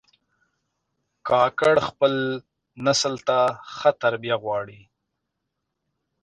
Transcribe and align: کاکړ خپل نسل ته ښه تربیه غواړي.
کاکړ 1.27 1.75
خپل 1.87 2.13
نسل 2.85 3.13
ته 3.27 3.37
ښه 3.75 3.91
تربیه 4.03 4.35
غواړي. 4.43 4.81